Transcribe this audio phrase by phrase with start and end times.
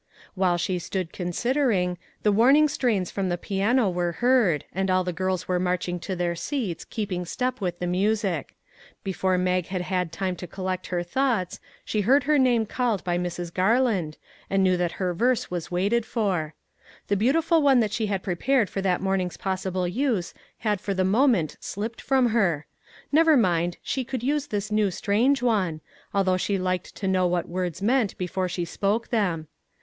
[0.33, 5.13] While she stood considering, the warning strains from the piano were heard, and all the
[5.13, 8.55] girls were marching to their seats, keeping step with the music.
[9.03, 13.19] Before Mag had had time to collect her thoughts, she heard her name called by
[13.19, 13.53] Mrs.
[13.53, 14.17] Garland,
[14.49, 16.55] and knew that her verse was waited for.
[17.07, 19.83] The beautiful one that she had prepared for that morning's possi 3 2 9 MAG
[19.83, 22.65] AND MARGARET ble use had for the moment slipped from her;
[23.11, 25.79] never mind, she could use this new strange one,
[26.11, 29.47] although she liked to know what words meant before she spoke them.